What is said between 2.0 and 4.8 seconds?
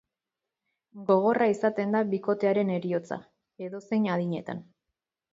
bikotearen heriotza, edozein adinetan.